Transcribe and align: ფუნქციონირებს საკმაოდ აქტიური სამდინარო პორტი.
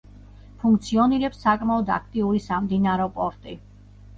ფუნქციონირებს 0.63 1.43
საკმაოდ 1.45 1.91
აქტიური 1.99 2.43
სამდინარო 2.47 3.07
პორტი. 3.21 3.59